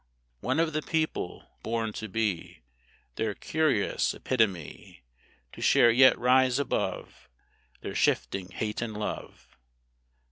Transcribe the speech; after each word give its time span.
One 0.39 0.59
of 0.59 0.73
the 0.73 0.81
People! 0.81 1.47
born 1.61 1.93
to 1.93 2.07
be 2.09 2.63
Their 3.17 3.35
curious 3.35 4.15
epitome; 4.15 5.03
To 5.51 5.61
share 5.61 5.91
yet 5.91 6.17
rise 6.17 6.57
above 6.57 7.29
Their 7.81 7.93
shifting 7.93 8.49
hate 8.49 8.81
and 8.81 8.95
love. 8.95 9.59